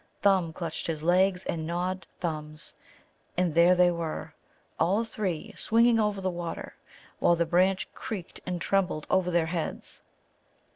[0.23, 2.73] Thumb clutched his legs and Nod Thumb's;
[3.37, 4.33] and there they were,
[4.79, 6.73] all three swinging over the water,
[7.19, 10.01] while the branch creaked and trembled over their heads.